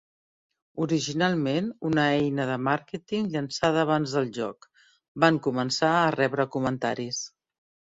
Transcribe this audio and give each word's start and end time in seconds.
Originalment, 0.85 1.67
una 1.89 2.05
eina 2.13 2.47
de 2.53 2.55
màrqueting 2.69 3.29
llançada 3.37 3.83
abans 3.83 4.17
del 4.19 4.33
joc, 4.39 4.67
van 5.27 5.39
començar 5.51 5.95
a 6.01 6.11
rebre 6.19 6.49
comentaris. 6.59 7.25